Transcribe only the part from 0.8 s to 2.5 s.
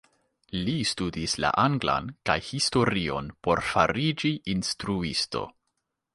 studis la anglan kaj